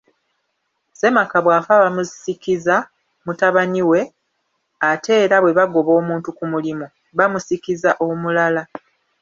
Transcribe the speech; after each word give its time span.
Ssemaka 0.91 1.37
bw'afa 1.45 1.73
bamusikiza 1.83 2.75
mutabani 3.25 3.81
we 3.89 4.01
ate 4.91 5.11
era 5.23 5.37
bwe 5.39 5.55
bagoba 5.59 5.91
omuntu 5.99 6.29
ku 6.37 6.43
mulimu 6.51 6.85
bamusikiza 7.17 7.89
omulala 8.05 8.63